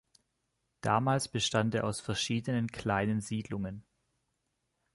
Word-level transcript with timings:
Damals 0.83 1.27
bestand 1.27 1.75
er 1.75 1.83
aus 1.83 2.01
verschiedenen 2.01 2.69
kleinen 2.71 3.21
Siedlungen. 3.21 3.85